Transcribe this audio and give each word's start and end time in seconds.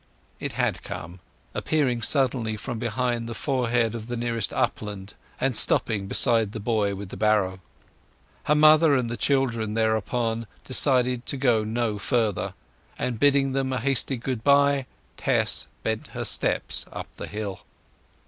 It 0.39 0.53
had 0.53 0.81
come—appearing 0.81 2.01
suddenly 2.01 2.57
from 2.57 2.79
behind 2.79 3.29
the 3.29 3.35
forehead 3.35 3.93
of 3.93 4.07
the 4.07 4.17
nearest 4.17 4.51
upland, 4.51 5.13
and 5.39 5.55
stopping 5.55 6.07
beside 6.07 6.53
the 6.53 6.59
boy 6.59 6.95
with 6.95 7.09
the 7.09 7.17
barrow. 7.17 7.59
Her 8.45 8.55
mother 8.55 8.95
and 8.95 9.11
the 9.11 9.15
children 9.15 9.75
thereupon 9.75 10.47
decided 10.63 11.27
to 11.27 11.37
go 11.37 11.63
no 11.63 11.99
farther, 11.99 12.55
and 12.97 13.19
bidding 13.19 13.51
them 13.51 13.71
a 13.71 13.79
hasty 13.79 14.17
goodbye, 14.17 14.87
Tess 15.17 15.67
bent 15.83 16.07
her 16.17 16.25
steps 16.25 16.87
up 16.91 17.05
the 17.17 17.27
hill. 17.27 17.59